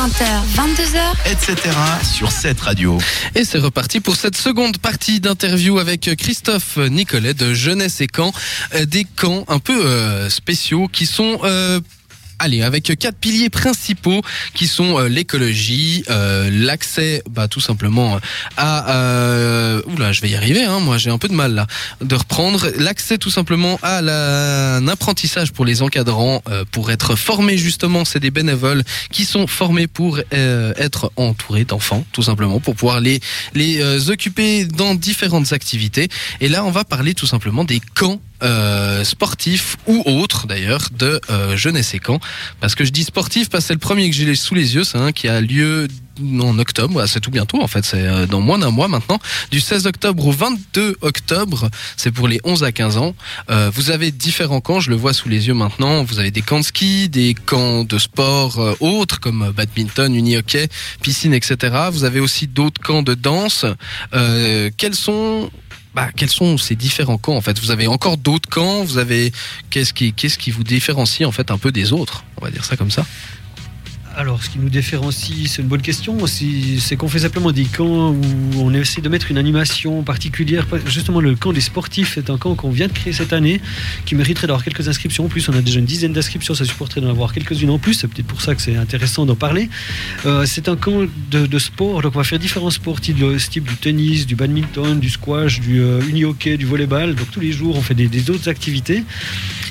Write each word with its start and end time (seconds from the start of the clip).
20h, 0.00 0.24
22h, 0.56 1.30
etc. 1.30 1.76
sur 2.10 2.32
cette 2.32 2.58
radio. 2.62 2.96
Et 3.34 3.44
c'est 3.44 3.58
reparti 3.58 4.00
pour 4.00 4.16
cette 4.16 4.34
seconde 4.34 4.78
partie 4.78 5.20
d'interview 5.20 5.78
avec 5.78 6.08
Christophe 6.16 6.78
Nicolet 6.78 7.34
de 7.34 7.52
Jeunesse 7.52 8.00
et 8.00 8.06
Camps. 8.06 8.32
Euh, 8.74 8.86
Des 8.86 9.04
camps 9.04 9.44
un 9.48 9.58
peu 9.58 9.84
euh, 9.84 10.30
spéciaux 10.30 10.88
qui 10.88 11.04
sont... 11.04 11.40
euh, 11.44 11.80
Allez, 12.42 12.62
avec 12.62 12.84
quatre 12.98 13.18
piliers 13.18 13.50
principaux 13.50 14.22
qui 14.54 14.66
sont 14.66 14.98
euh, 14.98 15.08
l'écologie, 15.10 16.04
euh, 16.08 16.48
l'accès, 16.50 17.22
bah 17.28 17.48
tout 17.48 17.60
simplement 17.60 18.18
à, 18.56 18.96
euh, 18.96 19.82
oula, 19.84 20.12
je 20.12 20.22
vais 20.22 20.30
y 20.30 20.34
arriver, 20.34 20.64
hein, 20.64 20.80
moi 20.80 20.96
j'ai 20.96 21.10
un 21.10 21.18
peu 21.18 21.28
de 21.28 21.34
mal 21.34 21.52
là, 21.52 21.66
de 22.00 22.14
reprendre 22.14 22.66
l'accès 22.78 23.18
tout 23.18 23.28
simplement 23.28 23.78
à 23.82 24.00
la, 24.00 24.76
un 24.76 24.88
apprentissage 24.88 25.52
pour 25.52 25.66
les 25.66 25.82
encadrants, 25.82 26.42
pour 26.72 26.90
être 26.90 27.14
formés 27.14 27.58
justement, 27.58 28.06
c'est 28.06 28.20
des 28.20 28.30
bénévoles 28.30 28.84
qui 29.12 29.26
sont 29.26 29.46
formés 29.46 29.86
pour 29.86 30.18
être 30.30 31.12
entourés 31.16 31.66
d'enfants, 31.66 32.06
tout 32.12 32.22
simplement, 32.22 32.58
pour 32.58 32.74
pouvoir 32.74 33.00
les 33.00 33.20
les 33.52 34.08
occuper 34.08 34.64
dans 34.64 34.94
différentes 34.94 35.52
activités. 35.52 36.08
Et 36.40 36.48
là, 36.48 36.64
on 36.64 36.70
va 36.70 36.84
parler 36.84 37.12
tout 37.12 37.26
simplement 37.26 37.64
des 37.64 37.80
camps 37.94 38.18
euh, 38.42 39.04
sportifs 39.04 39.76
ou 39.86 40.02
autres 40.06 40.46
d'ailleurs 40.46 40.88
de 40.96 41.20
euh, 41.30 41.56
jeunesse 41.56 41.94
et 41.94 41.98
camp 41.98 42.20
parce 42.60 42.74
que 42.74 42.84
je 42.84 42.90
dis 42.90 43.04
sportif 43.04 43.48
parce 43.48 43.64
que 43.64 43.68
c'est 43.68 43.74
le 43.74 43.80
premier 43.80 44.08
que 44.10 44.16
j'ai 44.16 44.34
sous 44.34 44.54
les 44.54 44.74
yeux 44.74 44.84
c'est 44.84 44.98
un 44.98 45.12
qui 45.12 45.28
a 45.28 45.40
lieu 45.40 45.88
en 46.40 46.58
octobre. 46.58 47.04
C'est 47.06 47.20
tout 47.20 47.30
bientôt 47.30 47.62
en 47.62 47.66
fait. 47.66 47.84
C'est 47.84 48.06
euh, 48.06 48.26
dans 48.26 48.40
moins 48.40 48.58
d'un 48.58 48.70
mois 48.70 48.88
maintenant. 48.88 49.18
Du 49.50 49.60
16 49.60 49.86
octobre 49.86 50.26
au 50.26 50.32
22 50.32 50.96
octobre 51.00 51.68
c'est 51.96 52.10
pour 52.10 52.28
les 52.28 52.40
11 52.44 52.64
à 52.64 52.72
15 52.72 52.96
ans. 52.98 53.14
Euh, 53.50 53.70
vous 53.72 53.90
avez 53.90 54.10
différents 54.10 54.60
camps 54.60 54.80
je 54.80 54.90
le 54.90 54.96
vois 54.96 55.12
sous 55.12 55.28
les 55.28 55.48
yeux 55.48 55.54
maintenant. 55.54 56.04
Vous 56.04 56.18
avez 56.18 56.30
des 56.30 56.42
camps 56.42 56.60
de 56.60 56.64
ski 56.64 57.08
des 57.08 57.34
camps 57.34 57.84
de 57.84 57.98
sport 57.98 58.58
euh, 58.58 58.74
autres 58.80 59.20
comme 59.20 59.42
euh, 59.42 59.52
badminton 59.52 60.14
uni-hockey 60.14 60.68
piscine 61.02 61.34
etc 61.34 61.58
vous 61.92 62.04
avez 62.04 62.20
aussi 62.20 62.46
d'autres 62.46 62.80
camps 62.80 63.02
de 63.02 63.14
danse. 63.14 63.64
Euh, 64.14 64.70
quels 64.76 64.94
sont 64.94 65.50
bah, 65.94 66.08
quels 66.14 66.30
sont 66.30 66.56
ces 66.56 66.76
différents 66.76 67.18
camps 67.18 67.36
en 67.36 67.40
fait? 67.40 67.58
Vous 67.58 67.70
avez 67.70 67.86
encore 67.86 68.16
d'autres 68.16 68.48
camps? 68.48 68.84
Vous 68.84 68.98
avez 68.98 69.32
qu'est-ce 69.70 69.92
qui 69.92 70.12
qu'est-ce 70.12 70.38
qui 70.38 70.50
vous 70.50 70.64
différencie 70.64 71.26
en 71.26 71.32
fait 71.32 71.50
un 71.50 71.58
peu 71.58 71.72
des 71.72 71.92
autres? 71.92 72.24
On 72.40 72.44
va 72.44 72.50
dire 72.50 72.64
ça 72.64 72.76
comme 72.76 72.90
ça. 72.90 73.04
Alors, 74.20 74.42
ce 74.42 74.50
qui 74.50 74.58
nous 74.58 74.68
différencie, 74.68 75.48
c'est 75.50 75.62
une 75.62 75.68
bonne 75.68 75.80
question. 75.80 76.26
C'est 76.26 76.96
qu'on 76.96 77.08
fait 77.08 77.20
simplement 77.20 77.52
des 77.52 77.64
camps 77.64 78.10
où 78.10 78.20
on 78.58 78.74
essaie 78.74 79.00
de 79.00 79.08
mettre 79.08 79.30
une 79.30 79.38
animation 79.38 80.02
particulière. 80.02 80.66
Justement, 80.84 81.22
le 81.22 81.36
camp 81.36 81.54
des 81.54 81.62
sportifs 81.62 82.18
est 82.18 82.28
un 82.28 82.36
camp 82.36 82.54
qu'on 82.54 82.68
vient 82.68 82.86
de 82.86 82.92
créer 82.92 83.14
cette 83.14 83.32
année, 83.32 83.62
qui 84.04 84.14
mériterait 84.14 84.46
d'avoir 84.46 84.62
quelques 84.62 84.86
inscriptions. 84.86 85.24
En 85.24 85.28
plus, 85.28 85.48
on 85.48 85.54
a 85.54 85.62
déjà 85.62 85.78
une 85.78 85.86
dizaine 85.86 86.12
d'inscriptions, 86.12 86.52
ça 86.52 86.66
supporterait 86.66 87.00
d'en 87.00 87.08
avoir 87.08 87.32
quelques-unes 87.32 87.70
en 87.70 87.78
plus. 87.78 87.94
C'est 87.94 88.08
peut-être 88.08 88.26
pour 88.26 88.42
ça 88.42 88.54
que 88.54 88.60
c'est 88.60 88.76
intéressant 88.76 89.24
d'en 89.24 89.36
parler. 89.36 89.70
Euh, 90.26 90.44
c'est 90.44 90.68
un 90.68 90.76
camp 90.76 91.06
de, 91.30 91.58
sport, 91.58 92.02
donc 92.02 92.14
on 92.14 92.18
va 92.18 92.24
faire 92.24 92.38
différents 92.38 92.68
sports, 92.68 93.00
type, 93.00 93.16
type 93.48 93.64
du 93.64 93.76
tennis, 93.76 94.26
du 94.26 94.36
badminton, 94.36 95.00
du 95.00 95.08
squash, 95.08 95.60
du 95.60 95.80
euh, 95.80 96.02
uni-hockey, 96.06 96.58
du 96.58 96.66
volleyball. 96.66 97.14
Donc 97.14 97.30
tous 97.30 97.40
les 97.40 97.52
jours, 97.52 97.74
on 97.74 97.80
fait 97.80 97.94
des 97.94 98.28
autres 98.28 98.50
activités. 98.50 99.02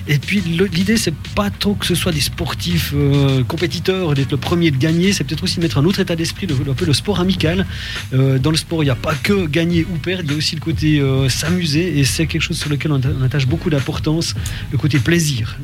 Et 0.09 0.17
puis 0.17 0.41
l'idée, 0.41 0.97
c'est 0.97 1.13
pas 1.35 1.51
trop 1.51 1.75
que 1.75 1.85
ce 1.85 1.93
soit 1.93 2.11
des 2.11 2.19
sportifs 2.19 2.93
euh, 2.95 3.43
compétiteurs, 3.43 4.15
d'être 4.15 4.31
le 4.31 4.37
premier 4.37 4.71
de 4.71 4.77
gagner, 4.77 5.13
c'est 5.13 5.23
peut-être 5.23 5.43
aussi 5.43 5.57
de 5.57 5.61
mettre 5.61 5.77
un 5.77 5.85
autre 5.85 5.99
état 5.99 6.15
d'esprit, 6.15 6.47
de, 6.47 6.55
un 6.55 6.73
peu 6.73 6.85
le 6.85 6.93
sport 6.93 7.19
amical. 7.19 7.67
Euh, 8.13 8.39
dans 8.39 8.49
le 8.49 8.57
sport, 8.57 8.81
il 8.81 8.87
n'y 8.87 8.91
a 8.91 8.95
pas 8.95 9.13
que 9.13 9.45
gagner 9.45 9.85
ou 9.87 9.97
perdre, 9.97 10.23
il 10.25 10.31
y 10.31 10.33
a 10.33 10.37
aussi 10.37 10.55
le 10.55 10.61
côté 10.61 10.99
euh, 10.99 11.29
s'amuser, 11.29 11.99
et 11.99 12.05
c'est 12.05 12.25
quelque 12.25 12.41
chose 12.41 12.57
sur 12.57 12.71
lequel 12.71 12.91
on, 12.91 12.97
atta- 12.97 13.13
on 13.19 13.23
attache 13.23 13.45
beaucoup 13.45 13.69
d'importance, 13.69 14.33
le 14.71 14.79
côté 14.79 14.97
plaisir. 14.97 15.59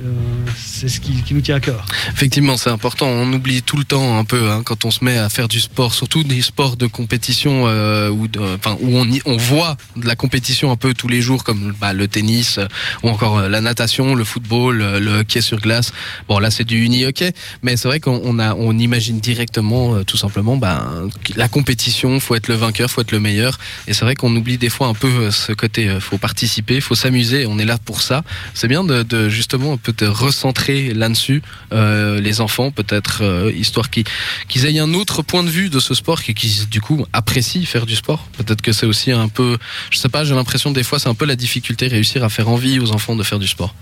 C'est 0.56 0.90
ce 0.90 1.00
qui, 1.00 1.24
nous 1.32 1.42
tient 1.42 1.56
à 1.56 1.60
cœur. 1.60 1.84
Effectivement, 2.14 2.56
c'est 2.56 2.70
important. 2.70 3.08
On 3.08 3.34
oublie 3.34 3.64
tout 3.64 3.78
le 3.78 3.84
temps 3.84 4.20
un 4.20 4.26
peu 4.26 4.52
hein, 4.52 4.62
quand 4.64 4.86
on 4.86 4.92
se 4.92 5.04
met 5.04 5.18
à 5.18 5.30
faire 5.30 5.48
du 5.48 5.60
sport, 5.60 5.96
surtout 5.96 6.24
des 6.24 6.44
sports 6.44 6.78
de 6.78 6.86
compétition 6.86 7.64
où, 7.64 8.28
enfin, 8.56 8.78
où 8.80 9.04
on, 9.26 9.38
voit 9.38 9.76
de 9.96 10.06
la 10.06 10.16
compétition 10.16 10.72
un 10.72 10.76
peu 10.76 10.94
tous 10.94 11.08
les 11.08 11.22
jours, 11.22 11.44
comme 11.44 11.74
bah, 11.82 11.94
le 11.94 12.08
tennis 12.08 12.60
ou 13.02 13.10
encore 13.10 13.50
la 13.50 13.62
natation, 13.62 14.14
le 14.14 14.24
football, 14.36 14.82
euh, 14.82 15.00
le 15.00 15.12
hockey 15.20 15.42
sur 15.42 15.60
glace. 15.60 15.94
Bon, 16.28 16.40
là, 16.40 16.50
c'est 16.52 16.68
du 16.72 16.78
uni-hockey, 16.86 17.32
mais 17.64 17.78
c'est 17.78 17.88
vrai 17.88 18.00
qu'on 18.00 18.20
on 18.24 18.38
a, 18.40 18.54
on 18.56 18.78
imagine 18.78 19.20
directement, 19.20 19.96
euh, 19.96 20.04
tout 20.04 20.18
simplement, 20.18 20.58
bah, 20.58 20.92
la 21.36 21.48
compétition. 21.48 22.20
Faut 22.20 22.36
être 22.36 22.50
le 22.50 22.56
vainqueur, 22.56 22.90
faut 22.92 23.02
être 23.02 23.12
le 23.12 23.20
meilleur. 23.20 23.58
Et 23.88 23.94
c'est 23.94 24.06
vrai 24.06 24.16
qu'on 24.16 24.36
oublie 24.36 24.58
des 24.58 24.70
fois 24.70 24.88
un 24.88 24.94
peu 24.94 25.08
euh, 25.08 25.32
ce 25.32 25.54
côté. 25.54 25.88
euh, 25.88 26.00
faut 26.00 26.18
participer, 26.18 26.82
faut 26.82 26.96
s'amuser. 26.96 27.46
On 27.48 27.58
est 27.60 27.66
là 27.66 27.78
pour 27.78 28.02
ça. 28.02 28.24
C'est 28.54 28.68
bien 28.68 28.84
de, 28.84 29.04
de 29.04 29.30
justement 29.30 29.74
un 29.74 29.78
peu 29.78 29.94
de 29.94 30.06
recentrer 30.06 30.94
là-dessus 30.94 31.42
euh, 31.72 32.20
les 32.20 32.42
enfants, 32.42 32.72
peut-être 32.72 33.24
histoire 33.56 33.90
qu'ils 33.90 34.06
qu'ils 34.48 34.66
aient 34.66 34.80
un 34.80 34.94
autre 34.94 35.22
point 35.22 35.44
de 35.44 35.50
vue 35.50 35.70
de 35.70 35.80
ce 35.80 35.94
sport 35.94 36.22
qu'ils 36.24 36.68
du 36.70 36.82
coup 36.82 37.06
apprécient 37.14 37.66
faire 37.66 37.86
du 37.86 37.96
sport. 37.96 38.28
Peut-être 38.38 38.62
que 38.62 38.72
c'est 38.72 38.86
aussi 38.86 39.12
un 39.12 39.28
peu, 39.28 39.58
je 39.90 39.98
sais 39.98 40.10
pas, 40.10 40.24
j'ai 40.24 40.36
l'impression 40.36 40.72
des 40.72 40.84
fois 40.84 41.00
c'est 41.00 41.10
un 41.10 41.16
peu 41.16 41.26
la 41.26 41.36
difficulté 41.36 41.88
réussir 41.88 42.24
à 42.24 42.30
faire 42.30 42.50
envie 42.50 42.80
aux 42.80 42.92
enfants 42.92 43.16
de 43.16 43.24
faire 43.24 43.40
du 43.40 43.48
sport. 43.48 43.74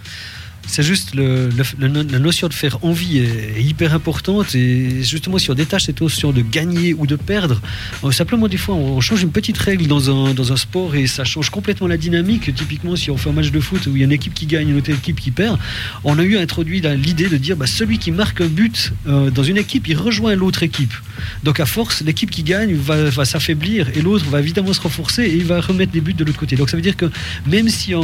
C'est 0.75 0.81
juste 0.81 1.13
la 1.13 2.19
notion 2.19 2.47
de 2.47 2.53
faire 2.55 2.83
envie 2.83 3.19
est, 3.19 3.61
hyper 3.61 3.93
importante 3.93 4.55
et 4.55 5.03
justement 5.03 5.37
si 5.37 5.51
on 5.51 5.53
détache 5.53 5.83
cette 5.83 6.01
notion 6.01 6.31
de 6.31 6.41
gagner 6.41 6.95
ou 6.95 7.05
de 7.05 7.15
perdre, 7.15 7.61
euh, 8.03 8.11
simplement 8.11 8.47
des 8.47 8.57
fois 8.57 8.73
on 8.73 8.99
change 8.99 9.21
une 9.21 9.29
petite 9.29 9.59
règle 9.59 9.85
dans 9.85 10.09
un, 10.09 10.33
dans 10.33 10.51
un 10.51 10.57
sport 10.57 10.95
et 10.95 11.05
ça 11.05 11.25
change 11.25 11.51
complètement 11.51 11.85
la 11.85 11.97
dynamique. 11.97 12.55
Typiquement 12.55 12.95
si 12.95 13.11
on 13.11 13.17
fait 13.17 13.29
un 13.29 13.33
match 13.33 13.51
de 13.51 13.59
foot 13.59 13.85
où 13.85 13.91
il 13.95 13.99
y 13.99 14.01
a 14.01 14.05
une 14.05 14.11
équipe 14.11 14.33
qui 14.33 14.47
gagne 14.47 14.67
et 14.67 14.71
une 14.71 14.77
autre 14.79 14.89
équipe 14.89 15.19
qui 15.19 15.29
perd, 15.29 15.59
on 16.03 16.17
a 16.17 16.23
eu 16.23 16.37
introduit 16.37 16.81
l'idée 16.81 17.29
de 17.29 17.37
dire 17.37 17.55
bah, 17.55 17.67
celui 17.67 17.99
qui 17.99 18.09
marque 18.11 18.41
un 18.41 18.47
but 18.47 18.93
euh, 19.07 19.29
dans 19.29 19.43
une 19.43 19.57
équipe, 19.57 19.87
il 19.87 19.95
rejoint 19.95 20.33
l'autre 20.33 20.63
équipe. 20.63 20.93
Donc 21.43 21.59
à 21.59 21.67
force, 21.67 22.01
l'équipe 22.01 22.31
qui 22.31 22.41
gagne 22.41 22.73
va, 22.73 23.11
va 23.11 23.25
s'affaiblir 23.25 23.89
et 23.95 24.01
l'autre 24.01 24.25
va 24.25 24.39
évidemment 24.39 24.73
se 24.73 24.81
renforcer 24.81 25.21
et 25.25 25.35
il 25.35 25.45
va 25.45 25.61
remettre 25.61 25.91
des 25.91 26.01
buts 26.01 26.15
de 26.15 26.23
l'autre 26.23 26.39
côté. 26.39 26.55
Donc 26.55 26.71
ça 26.71 26.77
veut 26.77 26.81
dire 26.83 26.97
que 26.97 27.05
même 27.45 27.69
si 27.69 27.93
un- 27.93 28.01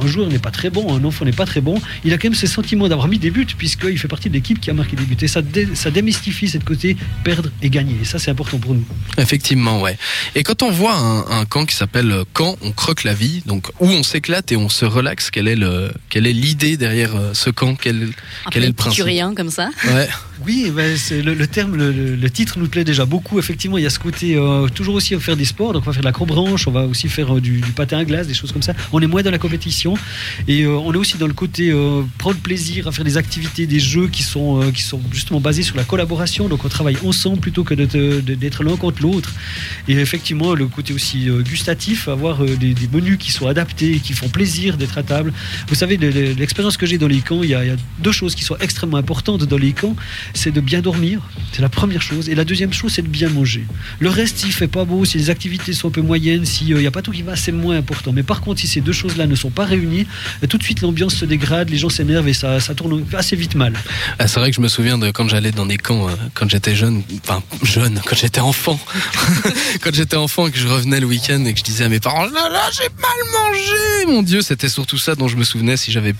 un 0.00 0.06
joueur 0.06 0.28
n'est 0.28 0.38
pas 0.38 0.52
très 0.52 0.70
bon, 0.70 0.94
un 0.96 1.02
enfant 1.02 1.24
n'est 1.24 1.32
pas 1.32 1.46
très 1.46 1.60
bon, 1.60 1.80
il 2.04 2.12
a 2.12 2.18
quand 2.18 2.28
même 2.28 2.34
ce 2.34 2.46
sentiment 2.46 2.88
d'avoir 2.88 3.08
mis 3.08 3.18
des 3.18 3.30
buts 3.30 3.46
puisqu'il 3.56 3.98
fait 3.98 4.08
partie 4.08 4.28
de 4.28 4.34
l'équipe 4.34 4.60
qui 4.60 4.70
a 4.70 4.74
marqué 4.74 4.96
des 4.96 5.04
buts. 5.04 5.16
Et 5.22 5.28
ça, 5.28 5.42
dé- 5.42 5.68
ça 5.74 5.90
démystifie 5.90 6.48
cette 6.48 6.64
côté 6.64 6.96
perdre 7.24 7.50
et 7.62 7.70
gagner. 7.70 7.96
Et 8.02 8.04
ça, 8.04 8.18
c'est 8.18 8.30
important 8.30 8.58
pour 8.58 8.74
nous. 8.74 8.84
Effectivement, 9.18 9.80
ouais. 9.80 9.96
Et 10.34 10.42
quand 10.42 10.62
on 10.62 10.70
voit 10.70 10.94
un, 10.96 11.40
un 11.40 11.44
camp 11.44 11.64
qui 11.66 11.74
s'appelle 11.74 12.10
euh, 12.10 12.24
Camp, 12.32 12.56
on 12.62 12.72
croque 12.72 13.04
la 13.04 13.14
vie, 13.14 13.42
donc 13.46 13.68
où 13.80 13.86
on 13.88 14.02
s'éclate 14.02 14.52
et 14.52 14.56
on 14.56 14.68
se 14.68 14.84
relaxe, 14.84 15.30
quelle 15.30 15.48
est 15.48 15.56
le, 15.56 15.90
quelle 16.08 16.26
est 16.26 16.32
l'idée 16.32 16.76
derrière 16.76 17.14
euh, 17.16 17.32
ce 17.34 17.50
camp? 17.50 17.74
Quel, 17.80 18.10
quel 18.50 18.64
est 18.64 18.68
le 18.68 18.72
principe? 18.72 19.00
épicurien 19.00 19.34
comme 19.34 19.50
ça. 19.50 19.70
Ouais. 19.86 20.08
Oui, 20.44 20.70
ben, 20.74 20.96
c'est 20.96 21.22
le, 21.22 21.34
le 21.34 21.46
terme, 21.46 21.76
le, 21.76 21.90
le- 21.92 22.30
titre 22.30 22.58
nous 22.58 22.66
plaît 22.66 22.82
déjà 22.84 23.04
beaucoup. 23.04 23.38
Effectivement, 23.38 23.78
il 23.78 23.84
y 23.84 23.86
a 23.86 23.90
ce 23.90 24.00
côté 24.00 24.34
euh, 24.36 24.66
toujours 24.68 24.96
aussi 24.96 25.14
à 25.14 25.20
faire 25.20 25.36
des 25.36 25.44
sports. 25.44 25.72
Donc, 25.72 25.82
on 25.84 25.86
va 25.86 25.92
faire 25.92 26.02
de 26.02 26.06
la 26.06 26.12
branche, 26.12 26.66
on 26.66 26.72
va 26.72 26.82
aussi 26.82 27.08
faire 27.08 27.36
euh, 27.36 27.40
du, 27.40 27.60
du 27.60 27.70
patin 27.72 27.98
à 27.98 28.04
glace, 28.04 28.26
des 28.26 28.34
choses 28.34 28.50
comme 28.50 28.62
ça. 28.62 28.74
On 28.92 29.00
est 29.00 29.06
moins 29.06 29.22
dans 29.22 29.30
la 29.30 29.38
compétition 29.38 29.94
et 30.48 30.62
euh, 30.62 30.70
on 30.70 30.92
est 30.92 30.96
aussi 30.96 31.16
dans 31.18 31.28
le 31.28 31.32
côté 31.34 31.70
euh, 31.94 32.02
prendre 32.18 32.38
plaisir 32.38 32.88
à 32.88 32.92
faire 32.92 33.04
des 33.04 33.16
activités, 33.16 33.66
des 33.66 33.80
jeux 33.80 34.08
qui 34.08 34.22
sont, 34.22 34.62
euh, 34.62 34.70
qui 34.70 34.82
sont 34.82 35.00
justement 35.12 35.40
basés 35.40 35.62
sur 35.62 35.76
la 35.76 35.84
collaboration. 35.84 36.48
Donc, 36.48 36.64
on 36.64 36.68
travaille 36.68 36.96
ensemble 37.04 37.40
plutôt 37.40 37.64
que 37.64 37.74
d'être 37.74 38.62
l'un 38.64 38.76
contre 38.76 39.02
l'autre. 39.02 39.32
Et 39.88 39.92
effectivement, 39.94 40.54
le 40.54 40.66
côté 40.66 40.92
aussi 40.92 41.28
euh, 41.28 41.42
gustatif, 41.42 42.08
avoir 42.08 42.42
euh, 42.42 42.56
des, 42.56 42.74
menus 42.92 43.18
qui 43.18 43.32
sont 43.32 43.46
adaptés, 43.46 44.00
qui 44.00 44.12
font 44.12 44.28
plaisir 44.28 44.76
d'être 44.76 44.98
à 44.98 45.02
table. 45.02 45.32
Vous 45.68 45.74
savez, 45.74 45.96
le- 45.96 46.10
le- 46.10 46.32
l'expérience 46.32 46.76
que 46.76 46.86
j'ai 46.86 46.98
dans 46.98 47.08
les 47.08 47.20
camps, 47.20 47.42
il 47.42 47.50
y, 47.50 47.54
a, 47.54 47.62
deux 48.00 48.12
choses 48.12 48.34
qui 48.34 48.44
sont 48.44 48.56
extrêmement 48.60 48.96
importantes 48.98 49.44
dans 49.44 49.56
les 49.58 49.72
camps. 49.72 49.96
C'est 50.34 50.52
de 50.52 50.60
bien 50.60 50.80
dormir, 50.80 51.20
c'est 51.52 51.62
la 51.62 51.68
première 51.68 52.02
chose. 52.02 52.28
Et 52.28 52.34
la 52.34 52.44
deuxième 52.44 52.72
chose, 52.72 52.92
c'est 52.92 53.02
de 53.02 53.08
bien 53.08 53.28
manger. 53.28 53.64
Le 54.00 54.08
reste, 54.08 54.38
s'il 54.38 54.52
fait 54.52 54.68
pas 54.68 54.84
beau, 54.84 55.04
si 55.04 55.18
les 55.18 55.30
activités 55.30 55.72
sont 55.72 55.88
un 55.88 55.90
peu 55.90 56.02
moyennes, 56.02 56.44
s'il 56.44 56.74
n'y 56.76 56.86
a 56.86 56.90
pas 56.90 57.02
tout 57.02 57.10
qui 57.12 57.22
va, 57.22 57.36
c'est 57.36 57.52
moins 57.52 57.76
important. 57.76 58.12
Mais 58.12 58.22
par 58.22 58.40
contre, 58.40 58.60
si 58.60 58.66
ces 58.66 58.80
deux 58.80 58.92
choses-là 58.92 59.26
ne 59.26 59.34
sont 59.34 59.50
pas 59.50 59.64
réunies, 59.64 60.06
euh, 60.42 60.46
tout 60.46 60.58
de 60.58 60.62
suite 60.62 60.80
l'ambiance 60.82 61.14
se 61.14 61.24
dégrade, 61.24 61.70
les 61.74 61.80
gens 61.80 61.88
s'énervent 61.90 62.28
et 62.28 62.34
ça, 62.34 62.60
ça 62.60 62.74
tourne 62.74 63.04
assez 63.14 63.36
vite 63.36 63.54
mal. 63.54 63.72
Ah, 64.18 64.28
c'est 64.28 64.38
vrai 64.40 64.50
que 64.50 64.56
je 64.56 64.60
me 64.60 64.68
souviens 64.68 64.96
de 64.98 65.10
quand 65.10 65.28
j'allais 65.28 65.50
dans 65.52 65.66
des 65.66 65.76
camps, 65.76 66.08
euh, 66.08 66.12
quand 66.34 66.48
j'étais 66.48 66.74
jeune, 66.74 67.02
enfin 67.22 67.42
jeune, 67.62 68.00
quand 68.06 68.16
j'étais 68.16 68.40
enfant, 68.40 68.78
quand 69.82 69.94
j'étais 69.94 70.16
enfant 70.16 70.46
et 70.46 70.50
que 70.50 70.58
je 70.58 70.66
revenais 70.68 71.00
le 71.00 71.06
week-end 71.06 71.44
et 71.44 71.52
que 71.52 71.58
je 71.58 71.64
disais 71.64 71.84
à 71.84 71.88
mes 71.88 72.00
parents, 72.00 72.24
là 72.26 72.48
là, 72.48 72.62
j'ai 72.72 72.88
mal 73.00 73.18
mangé, 73.32 74.06
mon 74.06 74.22
Dieu, 74.22 74.40
c'était 74.42 74.68
surtout 74.68 74.98
ça 74.98 75.14
dont 75.14 75.28
je 75.28 75.36
me 75.36 75.44
souvenais 75.44 75.76
si 75.76 75.90
j'avais 75.92 76.14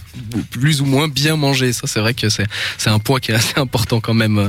plus 0.51 0.81
ou 0.81 0.85
moins 0.87 1.09
bien 1.09 1.37
mangé. 1.37 1.73
Ça, 1.73 1.83
c'est 1.87 2.01
vrai 2.01 2.15
que 2.15 2.29
c'est 2.29 2.47
c'est 2.79 2.91
un 2.91 2.99
poids 2.99 3.21
qui 3.21 3.31
est 3.31 3.35
assez 3.35 3.55
important 3.59 4.01
quand 4.01 4.15
même 4.15 4.39
euh, 4.39 4.49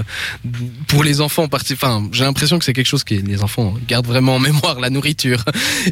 pour 0.88 1.03
les 1.03 1.21
enfants. 1.21 1.44
en 1.44 1.47
partie- 1.47 1.74
Enfin, 1.74 2.07
j'ai 2.12 2.24
l'impression 2.24 2.57
que 2.59 2.65
c'est 2.65 2.74
quelque 2.74 2.88
chose 2.88 3.03
que 3.03 3.13
les 3.15 3.44
enfants 3.44 3.74
gardent 3.88 4.07
vraiment 4.07 4.35
en 4.35 4.39
mémoire, 4.39 4.80
la 4.80 4.89
nourriture. 4.89 5.44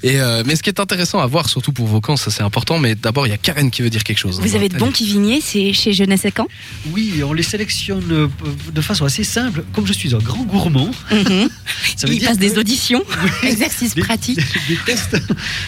Et 0.01 0.19
euh, 0.21 0.43
mais 0.45 0.55
ce 0.55 0.63
qui 0.63 0.69
est 0.69 0.79
intéressant 0.79 1.19
à 1.19 1.27
voir, 1.27 1.49
surtout 1.49 1.71
pour 1.73 1.87
vos 1.87 2.01
camps, 2.01 2.17
ça 2.17 2.31
c'est 2.31 2.43
important. 2.43 2.79
Mais 2.79 2.95
d'abord, 2.95 3.27
il 3.27 3.31
y 3.31 3.33
a 3.33 3.37
Karen 3.37 3.69
qui 3.71 3.81
veut 3.81 3.89
dire 3.89 4.03
quelque 4.03 4.17
chose. 4.17 4.39
Vous 4.39 4.55
avez 4.55 4.69
de 4.69 4.77
bons 4.77 4.91
C'est 5.41 5.73
chez 5.73 5.93
Jeunesse 5.93 6.25
et 6.25 6.31
Camp 6.31 6.47
Oui, 6.91 7.21
on 7.23 7.33
les 7.33 7.43
sélectionne 7.43 8.03
euh, 8.11 8.27
de 8.73 8.81
façon 8.81 9.05
assez 9.05 9.23
simple. 9.23 9.63
Comme 9.73 9.85
je 9.85 9.93
suis 9.93 10.13
un 10.15 10.19
grand 10.19 10.43
gourmand, 10.43 10.91
Mhm. 11.11 11.49
ça 11.97 12.07
veut 12.07 12.15
dire 12.15 12.31
que- 12.31 12.37
des 12.43 12.57
auditions. 12.57 13.03
Exercice 13.43 13.95
des, 13.95 14.01
pratique. 14.01 14.39
des 14.67 14.77
tests. 14.85 15.17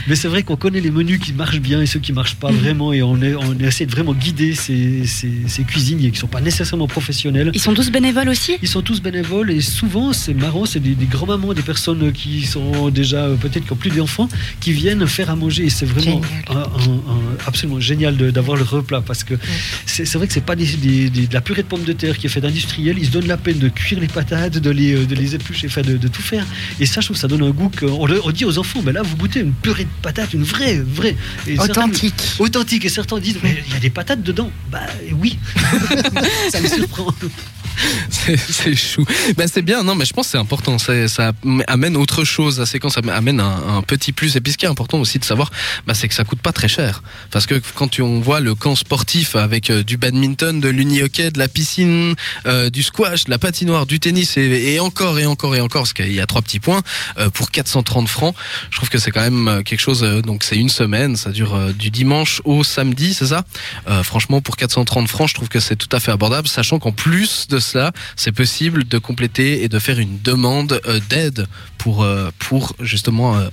Mais 0.08 0.16
c'est 0.16 0.28
vrai 0.28 0.44
qu'on 0.44 0.56
connaît 0.56 0.82
les 0.82 0.92
menus 0.92 1.20
qui 1.20 1.34
marchent 1.34 1.60
bien 1.60 1.82
et 1.82 1.86
ceux 1.86 2.00
qui 2.00 2.14
marchent 2.14 2.36
pas 2.36 2.52
vraiment. 2.52 2.94
Et 2.94 3.02
on, 3.04 3.22
est, 3.22 3.36
on 3.36 3.58
essaie 3.60 3.86
de 3.86 3.92
vraiment 3.92 4.14
guider 4.14 4.56
ces, 4.56 5.06
ces, 5.06 5.32
ces 5.48 5.64
cuisiniers 5.64 6.12
qui 6.12 6.20
sont 6.20 6.28
pas 6.28 6.42
nécessairement 6.42 6.88
professionnels. 6.88 7.52
Ils 7.54 7.62
sont 7.62 7.74
tous 7.74 7.92
bénévoles 7.92 8.30
aussi? 8.30 8.58
Ils 8.62 8.68
sont 8.68 8.82
tous 8.82 9.02
bénévoles 9.02 9.52
et 9.52 9.62
souvent, 9.62 10.14
c'est 10.14 10.34
marrant, 10.34 10.66
c'est 10.66 10.80
des, 10.80 10.96
des 10.96 11.06
grands-mamans, 11.06 11.54
des 11.54 11.62
personnes 11.62 12.12
qui 12.14 12.44
sont 12.46 12.90
déjà 12.90 13.26
euh, 13.26 13.36
peut-être 13.36 13.66
qui 13.66 13.74
ont 13.74 13.78
plus 13.78 13.90
d'enfants, 13.92 14.30
qui 14.60 14.72
viennent 14.72 15.06
faire 15.08 15.30
à 15.30 15.36
manger. 15.36 15.66
Et 15.66 15.70
c'est 15.70 15.86
vraiment 15.86 16.22
un- 16.50 16.56
un- 16.56 16.64
un- 16.64 17.38
absolument 17.48 17.80
génial 17.80 18.16
d'avoir 18.32 18.58
le 18.58 18.64
repas 18.64 19.02
parce 19.02 19.24
que 19.26 19.36
c'est 19.86 20.12
vrai 20.16 20.28
que 20.28 20.34
c'est 20.34 20.46
pas 20.46 20.56
des, 20.56 20.66
des- 20.66 21.10
des- 21.10 21.28
de 21.28 21.34
la 21.34 21.42
purée 21.42 21.64
de 21.64 21.68
pommes 21.68 21.84
de 21.84 21.94
terre 21.94 22.18
qui 22.18 22.28
est 22.28 22.30
faite 22.30 22.44
d'industriel. 22.44 22.98
Ils 22.98 23.06
se 23.08 23.12
donnent 23.12 23.28
la 23.28 23.38
peine 23.38 23.60
de 23.60 23.68
cuire 23.70 24.00
les 24.00 24.08
patates, 24.08 24.58
de 24.58 24.70
les, 24.70 24.94
euh, 24.94 25.06
de 25.06 25.16
les 25.16 25.36
éplucher, 25.36 25.68
enfin, 25.68 25.82
de, 25.82 25.98
de 25.98 26.08
tout 26.08 26.22
faire. 26.22 26.46
Et 26.80 26.86
ça, 26.86 27.02
je 27.02 27.08
trouve 27.08 27.18
ça 27.18 27.28
donne 27.28 27.44
un 27.44 27.50
goût 27.52 27.70
qu'on 27.78 28.08
on 28.10 28.32
dit 28.32 28.46
aux 28.46 28.58
enfants, 28.58 28.82
ben 28.82 28.94
là, 28.94 29.02
vous 29.02 29.16
goûtez 29.18 29.40
une 29.42 29.54
purée 29.54 29.84
de 29.86 29.90
patates, 30.02 30.34
une 30.34 30.44
vraie, 30.44 30.78
vraie. 30.78 31.16
Et 31.48 31.56
certains- 31.58 31.84
Authentique. 31.84 32.14
authentique. 32.40 32.86
Et 32.86 32.90
certains 32.90 33.20
disent, 33.20 33.40
mais 33.44 33.58
il 33.68 33.74
y 33.74 33.76
a 33.76 33.80
des 33.80 33.90
patates 33.90 34.24
dedans. 34.24 34.52
Bah 34.72 34.82
oui, 35.14 35.38
ça 36.52 36.62
me 36.62 36.68
surprend. 36.68 37.14
C'est 38.50 38.76
chou. 38.76 39.06
Ben, 39.38 39.48
c'est 39.48 39.62
bien, 39.62 39.84
non, 39.84 39.96
mais 39.96 40.06
je 40.06 40.14
pense 40.14 40.28
que 40.28 40.32
c'est 40.32 40.38
important. 40.38 40.78
Ça, 40.78 41.32
amène 41.68 41.98
autre 41.98 42.24
chose 42.24 42.60
à 42.60 42.66
séquence, 42.66 42.98
amène 42.98 43.40
un, 43.40 43.82
petit 43.82 44.12
plus. 44.12 44.36
Et 44.36 44.42
puis 44.42 44.54
ce 44.54 44.58
qui 44.58 44.66
est 44.66 44.70
important 44.70 45.00
aussi 45.00 45.20
de 45.20 45.26
savoir, 45.26 45.52
bah, 45.86 45.94
c'est 45.94 46.08
que 46.08 46.14
ça 46.14 46.24
coûte 46.24 46.40
pas 46.40 46.52
très 46.52 46.68
cher. 46.68 47.04
Parce 47.32 47.46
que 47.46 47.62
quand 47.76 48.00
on 48.00 48.20
voit 48.20 48.40
le 48.40 48.56
camp 48.56 48.76
sportif 48.76 49.36
avec 49.36 49.70
euh, 49.70 49.84
du 49.84 49.98
badminton, 49.98 50.60
de 50.60 50.70
l'uni-hockey, 50.70 51.32
de 51.32 51.40
la 51.40 51.48
piscine, 51.48 52.16
euh, 52.46 52.70
du 52.70 52.84
squash, 52.84 53.26
de 53.26 53.32
la 53.32 53.38
patinoire, 53.38 53.86
du 53.86 54.00
tennis 54.00 54.38
et, 54.38 54.80
encore 54.80 55.20
et 55.20 55.26
encore 55.26 55.56
et 55.56 55.62
encore, 55.62 55.84
parce 55.84 55.94
qu'il 55.94 56.14
y 56.14 56.20
a 56.20 56.26
trois 56.26 56.42
petits 56.42 56.60
points, 56.60 56.82
euh, 57.18 57.30
pour 57.30 57.52
430 57.52 58.08
francs, 58.08 58.36
je 58.72 58.78
trouve 58.78 58.90
que 58.90 58.98
c'est 58.98 59.12
quand 59.12 59.30
même 59.30 59.64
quelque 59.64 59.80
chose. 59.80 60.02
donc 60.24 60.44
c'est 60.44 60.58
une 60.58 60.70
semaine, 60.70 61.16
ça 61.16 61.32
dure 61.32 61.74
du 61.74 61.90
dimanche 61.90 62.42
au 62.44 62.64
samedi, 62.64 63.14
c'est 63.14 63.28
ça? 63.28 63.44
Franchement, 64.04 64.42
pour 64.42 64.58
430 64.58 65.08
francs, 65.08 65.30
je 65.30 65.34
trouve 65.34 65.50
que 65.50 65.60
c'est 65.60 65.76
tout 65.76 65.90
à 65.92 66.00
fait 66.00 66.12
abordable, 66.12 66.48
sachant 66.48 66.80
qu'en 66.80 66.92
plus 66.92 67.48
de 67.48 67.60
c'est 68.16 68.32
possible 68.32 68.88
de 68.88 68.98
compléter 68.98 69.64
et 69.64 69.70
de 69.70 69.80
faire 69.80 70.00
une 70.00 70.22
demande 70.22 70.80
euh, 70.86 71.00
d'aide 71.10 71.48
pour 71.78 72.04
euh, 72.04 72.30
pour 72.40 72.76
justement 72.80 73.36
euh, 73.36 73.50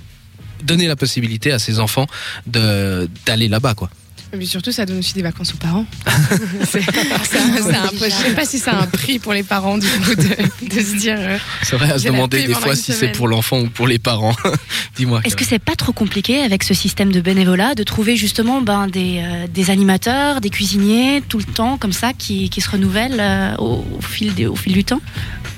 donner 0.63 0.87
la 0.87 0.95
possibilité 0.95 1.51
à 1.51 1.59
ses 1.59 1.79
enfants 1.79 2.07
d'aller 2.45 3.47
là-bas 3.47 3.75
quoi. 3.75 3.89
Mais 4.35 4.45
surtout, 4.45 4.71
ça 4.71 4.85
donne 4.85 4.97
aussi 4.97 5.13
des 5.13 5.21
vacances 5.21 5.53
aux 5.53 5.57
parents. 5.57 5.85
c'est, 6.63 6.81
c'est 6.81 7.37
un- 7.37 7.57
c'est 7.61 7.75
un 7.75 7.87
peu- 7.89 8.05
je 8.05 8.09
sais 8.09 8.33
pas 8.33 8.45
si 8.45 8.57
c'est 8.57 8.71
un 8.71 8.87
prix 8.87 9.19
pour 9.19 9.31
les 9.33 9.43
parents, 9.43 9.77
du 9.77 9.85
coup, 9.87 10.15
de, 10.15 10.75
de 10.75 10.81
se 10.81 10.95
dire. 10.97 11.17
euh, 11.19 11.37
C'est 11.61 11.75
vrai 11.75 11.91
à 11.91 11.99
se 11.99 12.05
demander 12.07 12.47
des 12.47 12.53
fois 12.55 12.75
si 12.75 12.93
c'est 12.93 13.09
pour 13.11 13.27
l'enfant 13.27 13.59
ou 13.61 13.69
pour 13.69 13.85
les 13.87 13.99
parents. 13.99 14.35
Dis-moi. 14.95 15.21
Est-ce 15.23 15.35
que 15.35 15.45
c'est 15.45 15.59
pas 15.59 15.75
trop 15.75 15.93
compliqué 15.93 16.39
avec 16.41 16.63
ce 16.63 16.73
système 16.73 17.11
de 17.11 17.21
bénévolat 17.21 17.75
de 17.75 17.83
trouver 17.83 18.15
justement 18.15 18.61
ben, 18.61 18.87
des, 18.87 19.21
euh, 19.23 19.47
des 19.47 19.69
animateurs, 19.69 20.41
des 20.41 20.49
cuisiniers 20.49 21.21
tout 21.29 21.37
le 21.37 21.43
temps 21.45 21.77
comme 21.77 21.93
ça 21.93 22.13
qui, 22.13 22.49
qui 22.49 22.59
se 22.61 22.69
renouvellent 22.71 23.19
euh, 23.19 23.55
au, 23.57 23.85
au 23.97 24.01
fil 24.01 24.33
des- 24.33 24.47
au 24.47 24.55
fil 24.55 24.73
du 24.73 24.83
temps? 24.83 25.01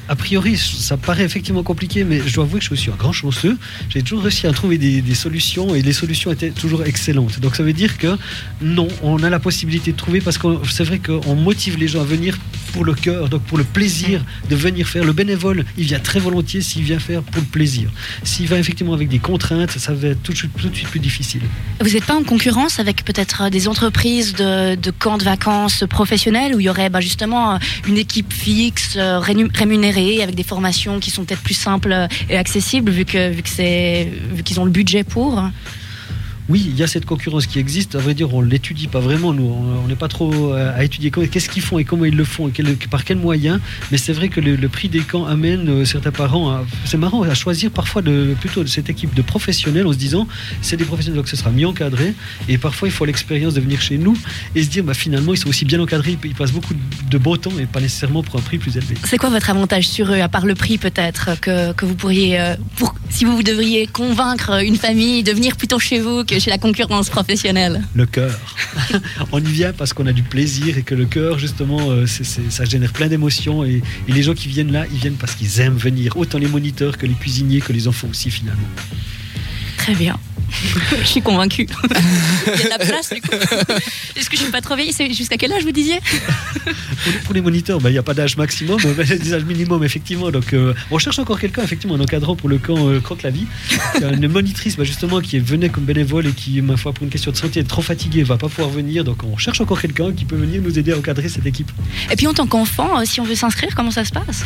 A 0.07 0.15
priori, 0.15 0.55
ça 0.55 0.97
paraît 0.97 1.23
effectivement 1.23 1.63
compliqué, 1.63 2.03
mais 2.03 2.21
je 2.23 2.31
dois 2.35 2.43
avouer 2.43 2.59
que 2.59 2.65
je 2.65 2.75
suis 2.75 2.91
un 2.91 2.95
grand 2.95 3.11
chanceux. 3.11 3.57
J'ai 3.89 4.03
toujours 4.03 4.21
réussi 4.21 4.45
à 4.45 4.51
trouver 4.51 4.77
des, 4.77 5.01
des 5.01 5.15
solutions 5.15 5.73
et 5.73 5.81
les 5.81 5.93
solutions 5.93 6.31
étaient 6.31 6.51
toujours 6.51 6.83
excellentes. 6.83 7.39
Donc 7.39 7.55
ça 7.55 7.63
veut 7.63 7.73
dire 7.73 7.97
que 7.97 8.15
non, 8.65 8.87
on 9.03 9.21
a 9.21 9.29
la 9.29 9.39
possibilité 9.39 9.91
de 9.91 9.97
trouver 9.97 10.21
parce 10.21 10.39
que 10.39 10.47
c'est 10.67 10.83
vrai 10.83 10.97
qu'on 10.97 11.35
motive 11.35 11.77
les 11.77 11.87
gens 11.87 12.01
à 12.01 12.03
venir 12.03 12.35
pour 12.73 12.83
le 12.83 12.95
cœur, 12.95 13.29
donc 13.29 13.43
pour 13.43 13.59
le 13.59 13.63
plaisir 13.63 14.25
de 14.49 14.55
venir 14.55 14.87
faire. 14.87 15.03
Le 15.03 15.13
bénévole, 15.13 15.63
il 15.77 15.85
vient 15.85 15.99
très 15.99 16.19
volontiers 16.19 16.61
s'il 16.61 16.81
vient 16.81 16.97
faire 16.97 17.21
pour 17.21 17.41
le 17.41 17.47
plaisir. 17.47 17.91
S'il 18.23 18.47
va 18.47 18.57
effectivement 18.57 18.93
avec 18.93 19.07
des 19.07 19.19
contraintes, 19.19 19.69
ça 19.69 19.93
va 19.93 20.07
être 20.09 20.23
tout 20.23 20.31
de 20.31 20.37
suite, 20.37 20.51
de 20.57 20.75
suite 20.75 20.89
plus 20.89 20.99
difficile. 20.99 21.41
Vous 21.79 21.91
n'êtes 21.91 22.05
pas 22.05 22.15
en 22.15 22.23
concurrence 22.23 22.79
avec 22.79 23.05
peut-être 23.05 23.43
euh, 23.43 23.49
des 23.51 23.67
entreprises 23.67 24.33
de, 24.33 24.73
de 24.73 24.91
camps 24.91 25.19
de 25.19 25.23
vacances 25.23 25.83
professionnels 25.87 26.55
où 26.55 26.59
il 26.59 26.65
y 26.65 26.69
aurait 26.69 26.89
ben, 26.89 27.01
justement 27.01 27.53
euh, 27.53 27.57
une 27.87 27.99
équipe 27.99 28.33
fixe, 28.33 28.95
euh, 28.97 29.19
rémunérée, 29.19 30.23
avec 30.23 30.33
des 30.33 30.43
formations 30.43 30.99
qui 30.99 31.11
sont 31.11 31.23
peut-être 31.23 31.43
plus 31.43 31.53
simples 31.53 32.07
et 32.31 32.37
accessibles 32.37 32.91
vu 32.91 33.05
que 33.05 33.29
vu 33.29 33.43
que 33.43 33.49
c'est 33.49 34.11
vu 34.33 34.41
qu'ils 34.41 34.59
ont 34.59 34.65
le 34.65 34.71
budget 34.71 35.03
pour? 35.03 35.43
Oui, 36.47 36.63
il 36.67 36.77
y 36.77 36.83
a 36.83 36.87
cette 36.87 37.05
concurrence 37.05 37.47
qui 37.47 37.57
existe. 37.57 37.95
À 37.95 37.99
vrai 37.99 38.13
dire, 38.13 38.31
on 38.33 38.41
l'étudie 38.41 38.87
pas 38.87 38.99
vraiment. 38.99 39.33
Nous, 39.33 39.43
on 39.83 39.87
n'est 39.87 39.95
pas 39.95 40.07
trop 40.07 40.53
euh, 40.53 40.77
à 40.77 40.83
étudier 40.83 41.09
qu'est-ce 41.09 41.49
qu'ils 41.49 41.63
font 41.63 41.79
et 41.79 41.83
comment 41.85 42.05
ils 42.05 42.15
le 42.15 42.23
font 42.23 42.47
et 42.49 42.63
par 42.89 43.03
quels 43.03 43.17
moyens. 43.17 43.59
Mais 43.91 43.97
c'est 43.97 44.13
vrai 44.13 44.29
que 44.29 44.39
le, 44.39 44.55
le 44.55 44.69
prix 44.69 44.87
des 44.87 44.99
camps 44.99 45.25
amène 45.25 45.67
euh, 45.69 45.85
certains 45.85 46.11
parents. 46.11 46.49
à- 46.51 46.63
C'est 46.85 46.97
marrant 46.97 47.23
à 47.23 47.33
choisir 47.33 47.71
parfois 47.71 48.03
de, 48.03 48.35
plutôt 48.39 48.61
de 48.63 48.67
cette 48.69 48.89
équipe 48.91 49.15
de 49.15 49.21
professionnels 49.23 49.87
en 49.87 49.93
se 49.93 49.97
disant 49.97 50.27
c'est 50.61 50.77
des 50.77 50.85
professionnels 50.85 51.17
donc 51.17 51.27
ce 51.27 51.35
sera 51.35 51.49
mieux 51.49 51.67
encadré. 51.67 52.13
Et 52.47 52.57
parfois, 52.59 52.87
il 52.87 52.91
faut 52.91 53.05
l'expérience 53.05 53.55
de 53.55 53.61
venir 53.61 53.81
chez 53.81 53.97
nous 53.97 54.15
et 54.53 54.61
se 54.63 54.69
dire 54.69 54.83
bah, 54.83 54.93
finalement 54.93 55.33
ils 55.33 55.37
sont 55.37 55.49
aussi 55.49 55.65
bien 55.65 55.79
encadrés. 55.79 56.15
Ils 56.23 56.35
passent 56.35 56.51
beaucoup 56.51 56.75
de 57.09 57.17
beau 57.17 57.37
temps 57.37 57.57
et 57.59 57.65
pas 57.65 57.81
nécessairement 57.81 58.21
pour 58.21 58.35
un 58.39 58.43
prix 58.43 58.59
plus 58.59 58.77
élevé. 58.77 58.93
C'est 59.05 59.17
quoi 59.17 59.29
votre 59.31 59.49
avantage 59.49 59.87
sur 59.87 60.11
eux, 60.11 60.19
à 60.21 60.29
part 60.29 60.45
le 60.45 60.53
prix 60.53 60.77
peut-être, 60.77 61.39
que, 61.41 61.73
que 61.73 61.85
vous 61.85 61.95
pourriez, 61.95 62.39
euh, 62.39 62.55
pour, 62.77 62.93
si 63.09 63.25
vous 63.25 63.43
devriez 63.43 63.87
convaincre 63.87 64.63
une 64.63 64.75
famille 64.75 65.23
de 65.23 65.31
venir 65.31 65.55
plutôt 65.55 65.79
chez 65.79 65.99
vous 65.99 66.23
que 66.23 66.39
chez 66.39 66.49
la 66.49 66.57
concurrence 66.57 67.09
professionnelle 67.09 67.83
Le 67.95 68.05
cœur. 68.05 68.37
on 69.31 69.39
y 69.39 69.51
vient 69.51 69.73
parce 69.73 69.93
qu'on 69.93 70.07
a 70.07 70.13
du 70.13 70.23
plaisir 70.23 70.77
et 70.77 70.83
que 70.83 70.95
le 70.95 71.05
cœur, 71.05 71.39
justement, 71.39 71.91
euh, 71.91 72.05
ça 72.07 72.65
génère 72.65 72.93
plein 72.93 73.07
d'émotions. 73.07 73.63
Et, 73.63 73.81
et 74.07 74.11
les 74.11 74.23
gens 74.23 74.33
qui 74.33 74.47
viennent 74.47 74.71
là, 74.71 74.85
ils 74.91 74.97
viennent 74.97 75.15
parce 75.15 75.35
qu'ils 75.35 75.59
aiment 75.59 75.77
venir. 75.77 76.17
Autant 76.17 76.37
les 76.37 76.47
moniteurs 76.47 76.97
que 76.97 77.05
les 77.05 77.13
cuisiniers, 77.13 77.61
que 77.61 77.73
les 77.73 77.87
enfants 77.87 78.07
aussi, 78.09 78.31
finalement. 78.31 78.67
Très 79.77 79.95
bien. 79.95 80.17
je 80.99 81.05
suis 81.05 81.21
convaincue. 81.21 81.67
Il 81.83 82.59
y 82.59 82.63
a 82.63 82.63
de 82.63 82.69
la 82.69 82.77
place 82.85 83.13
du 83.13 83.21
coup. 83.21 83.29
Est-ce 84.15 84.29
que 84.29 84.37
je 84.37 84.43
suis 84.43 84.51
pas 84.51 84.61
trop 84.61 84.75
vieille 84.75 84.93
C'est 84.93 85.11
jusqu'à 85.13 85.37
quel 85.37 85.51
âge 85.53 85.63
vous 85.63 85.71
disiez 85.71 85.99
Pour 85.99 87.11
les, 87.11 87.19
pour 87.19 87.33
les 87.33 87.41
moniteurs, 87.41 87.79
bah, 87.79 87.89
il 87.89 87.93
n'y 87.93 87.99
a 87.99 88.03
pas 88.03 88.13
d'âge 88.13 88.37
maximum, 88.37 88.79
mais 88.97 89.03
des 89.03 89.33
âges 89.33 89.45
minimum, 89.45 89.83
effectivement. 89.83 90.31
Donc, 90.31 90.53
euh, 90.53 90.73
on 90.91 90.99
cherche 90.99 91.19
encore 91.19 91.39
quelqu'un, 91.39 91.63
effectivement, 91.63 91.95
un 91.95 92.01
encadrant 92.01 92.35
pour 92.35 92.49
le 92.49 92.57
camp 92.57 92.87
euh, 92.87 92.99
Croque 92.99 93.23
la 93.23 93.29
vie. 93.29 93.45
Il 93.95 94.01
y 94.01 94.03
a 94.05 94.11
une 94.11 94.27
monitrice, 94.27 94.77
bah, 94.77 94.83
justement, 94.83 95.21
qui 95.21 95.39
venait 95.39 95.69
comme 95.69 95.85
bénévole 95.85 96.27
et 96.27 96.31
qui, 96.31 96.61
ma 96.61 96.77
foi, 96.77 96.93
pour 96.93 97.03
une 97.03 97.09
question 97.09 97.31
de 97.31 97.37
santé, 97.37 97.59
est 97.59 97.63
trop 97.63 97.81
fatiguée, 97.81 98.23
va 98.23 98.37
pas 98.37 98.49
pouvoir 98.49 98.69
venir. 98.69 99.03
Donc, 99.03 99.23
on 99.23 99.37
cherche 99.37 99.61
encore 99.61 99.81
quelqu'un 99.81 100.11
qui 100.13 100.25
peut 100.25 100.35
venir 100.35 100.61
nous 100.61 100.77
aider 100.79 100.91
à 100.91 100.97
encadrer 100.97 101.29
cette 101.29 101.45
équipe. 101.45 101.71
Et 102.11 102.15
puis 102.15 102.27
en 102.27 102.33
tant 102.33 102.47
qu'enfant, 102.47 102.99
euh, 102.99 103.03
si 103.05 103.19
on 103.19 103.23
veut 103.23 103.35
s'inscrire, 103.35 103.75
comment 103.75 103.91
ça 103.91 104.05
se 104.05 104.11
passe? 104.11 104.45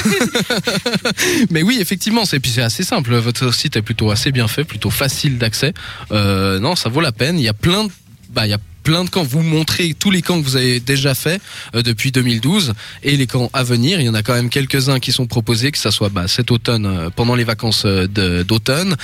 Mais 1.50 1.62
oui, 1.62 1.78
effectivement, 1.80 2.24
c'est 2.24 2.40
puis 2.40 2.50
c'est 2.50 2.62
assez 2.62 2.82
simple. 2.82 3.14
Votre 3.14 3.54
site 3.54 3.76
est 3.76 3.82
plutôt 3.82 4.10
assez 4.10 4.32
bien 4.32 4.48
fait, 4.48 4.64
plutôt 4.64 4.90
facile 4.90 5.38
d'accès. 5.38 5.72
Euh, 6.10 6.58
non, 6.58 6.74
ça 6.74 6.88
vaut 6.88 7.00
la 7.00 7.12
peine. 7.12 7.38
Il 7.38 7.44
y 7.44 7.48
a 7.48 7.54
plein 7.54 7.86
bah, 8.30 8.46
il 8.46 8.50
y 8.50 8.54
a 8.54 8.58
plein 8.88 9.04
de 9.04 9.10
camps. 9.10 9.22
Vous 9.22 9.42
montrez 9.42 9.92
tous 9.92 10.10
les 10.10 10.22
camps 10.22 10.40
que 10.40 10.44
vous 10.46 10.56
avez 10.56 10.80
déjà 10.80 11.14
fait 11.14 11.42
euh, 11.74 11.82
depuis 11.82 12.10
2012 12.10 12.72
et 13.02 13.18
les 13.18 13.26
camps 13.26 13.50
à 13.52 13.62
venir. 13.62 14.00
Il 14.00 14.06
y 14.06 14.08
en 14.08 14.14
a 14.14 14.22
quand 14.22 14.32
même 14.32 14.48
quelques-uns 14.48 14.98
qui 14.98 15.12
sont 15.12 15.26
proposés, 15.26 15.70
que 15.70 15.76
ça 15.76 15.90
soit 15.90 16.08
bah, 16.08 16.26
cet 16.26 16.50
automne 16.50 16.86
euh, 16.86 17.10
pendant 17.14 17.34
les 17.34 17.44
vacances 17.44 17.82
euh, 17.84 18.06
d'automne, 18.44 18.96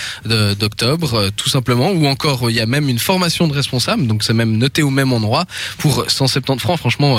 d'octobre, 0.59 1.29
tout 1.37 1.51
simplement, 1.51 1.91
ou 1.93 2.07
encore 2.07 2.51
il 2.51 2.57
y 2.57 2.61
a 2.61 2.67
même 2.67 2.89
une 2.89 2.99
formation 2.99 3.47
de 3.47 3.53
responsable. 3.53 4.07
Donc 4.07 4.23
c'est 4.25 4.33
même 4.33 4.57
noté 4.57 4.83
au 4.83 4.89
même 4.89 5.13
endroit 5.13 5.45
pour 5.77 6.11
170 6.11 6.59
francs. 6.61 6.79
Franchement, 6.79 7.19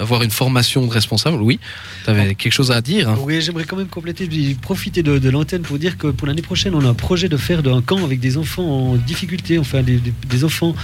avoir 0.00 0.22
une 0.22 0.30
formation 0.30 0.86
de 0.86 0.90
responsable, 0.90 1.42
oui. 1.42 1.60
Tu 2.04 2.10
avais 2.10 2.34
quelque 2.34 2.52
chose 2.52 2.70
à 2.70 2.80
dire. 2.80 3.10
hein. 3.10 3.18
Oui, 3.20 3.42
j'aimerais 3.42 3.64
quand 3.64 3.76
même 3.76 3.88
compléter, 3.88 4.26
profiter 4.62 5.02
de, 5.02 5.18
de 5.18 5.28
l'antenne 5.30 5.62
pour 5.62 5.78
dire 5.78 5.98
que 5.98 6.06
pour 6.06 6.26
l'année 6.26 6.40
prochaine, 6.42 6.74
on 6.74 6.84
a 6.84 6.88
un 6.88 6.94
projet 6.94 7.28
de 7.28 7.36
faire 7.36 7.60
un 7.66 7.82
camp 7.82 8.02
avec 8.04 8.20
des 8.20 8.38
enfants 8.38 8.64
en 8.92 8.94
difficulté, 8.96 9.58
enfin 9.58 9.82
des, 9.82 9.96
des- 9.98 10.14
des 10.26 10.44
enfants, 10.44 10.74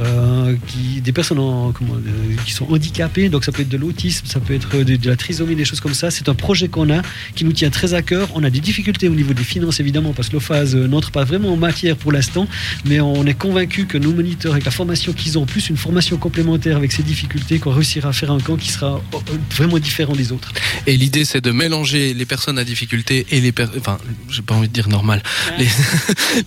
euh, 0.00 0.56
qui, 0.66 1.00
des 1.00 1.12
personnes 1.12 1.38
en- 1.38 1.72
comment, 1.72 1.94
euh, 1.94 2.34
qui 2.44 2.52
sont 2.52 2.66
handicapées, 2.72 3.28
donc 3.28 3.44
ça 3.44 3.52
peut 3.52 3.62
être 3.62 3.68
de 3.68 3.76
l'autisme, 3.76 4.26
ça 4.26 4.40
peut 4.40 4.54
être 4.54 4.76
de, 4.82 4.96
de 4.96 5.08
la 5.08 5.16
trisomie, 5.16 5.54
des 5.56 5.64
choses 5.64 5.80
comme 5.80 5.94
ça. 5.94 6.10
C'est 6.10 6.28
un 6.28 6.34
projet 6.34 6.68
qu'on 6.68 6.90
a 6.90 7.02
qui 7.34 7.44
nous 7.44 7.52
tient 7.52 7.70
très 7.70 7.94
à 7.94 8.02
cœur. 8.02 8.28
On 8.34 8.42
a 8.44 8.50
des 8.50 8.60
difficultés 8.60 9.08
au 9.08 9.14
niveau 9.14 9.32
des 9.34 9.44
finances 9.44 9.80
évidemment, 9.80 10.12
parce 10.12 10.28
que 10.28 10.34
l'OFAS 10.34 10.74
euh, 10.74 10.88
n'entre 10.88 11.10
pas 11.10 11.24
vraiment 11.24 11.52
en 11.52 11.56
matière 11.56 11.96
pour 11.96 12.12
l'instant, 12.12 12.46
mais 12.84 13.00
on 13.00 13.24
est 13.26 13.34
convaincu 13.38 13.86
que 13.86 13.98
nos 13.98 14.12
moniteurs, 14.12 14.52
avec 14.52 14.64
la 14.64 14.70
formation 14.70 15.12
qu'ils 15.12 15.38
ont, 15.38 15.46
plus 15.46 15.68
une 15.68 15.76
formation 15.76 16.16
complémentaire 16.16 16.76
avec 16.76 16.92
ces 16.92 17.02
difficultés, 17.02 17.58
qu'on 17.58 17.72
réussira 17.72 18.08
à 18.10 18.12
faire 18.12 18.30
un 18.32 18.40
camp 18.40 18.56
qui 18.56 18.70
sera 18.70 18.96
euh, 19.14 19.18
vraiment 19.54 19.78
différent 19.78 20.14
des 20.14 20.32
autres. 20.32 20.52
Et 20.86 20.96
l'idée, 20.96 21.24
c'est 21.24 21.40
de 21.40 21.50
mélanger 21.50 22.14
les 22.14 22.24
personnes 22.26 22.58
à 22.58 22.64
difficulté 22.64 23.26
et 23.30 23.40
les 23.40 23.52
per- 23.52 23.66
enfin, 23.78 23.98
j'ai 24.30 24.42
pas 24.42 24.54
envie 24.54 24.68
de 24.68 24.72
dire 24.72 24.88
normal, 24.88 25.22
les, 25.58 25.66